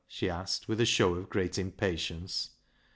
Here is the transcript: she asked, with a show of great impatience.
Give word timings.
she 0.07 0.27
asked, 0.27 0.67
with 0.67 0.81
a 0.81 0.85
show 0.87 1.13
of 1.13 1.29
great 1.29 1.59
impatience. 1.59 2.49